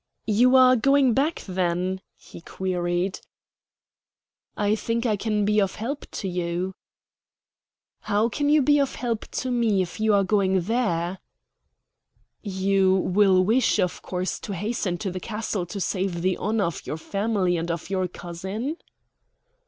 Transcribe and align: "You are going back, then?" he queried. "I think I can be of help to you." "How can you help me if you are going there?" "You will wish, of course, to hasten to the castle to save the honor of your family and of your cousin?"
"You 0.25 0.55
are 0.55 0.75
going 0.75 1.13
back, 1.13 1.41
then?" 1.41 2.01
he 2.17 2.41
queried. 2.41 3.19
"I 4.57 4.73
think 4.73 5.05
I 5.05 5.15
can 5.15 5.45
be 5.45 5.59
of 5.61 5.75
help 5.75 6.09
to 6.09 6.27
you." 6.27 6.73
"How 7.99 8.27
can 8.27 8.49
you 8.49 8.65
help 8.83 9.45
me 9.45 9.79
if 9.83 9.99
you 9.99 10.15
are 10.15 10.23
going 10.23 10.61
there?" 10.61 11.19
"You 12.41 12.95
will 12.95 13.43
wish, 13.43 13.77
of 13.77 14.01
course, 14.01 14.39
to 14.39 14.55
hasten 14.55 14.97
to 14.97 15.11
the 15.11 15.19
castle 15.19 15.67
to 15.67 15.79
save 15.79 16.23
the 16.23 16.35
honor 16.37 16.63
of 16.63 16.87
your 16.87 16.97
family 16.97 17.55
and 17.55 17.69
of 17.69 17.91
your 17.91 18.07
cousin?" 18.07 18.77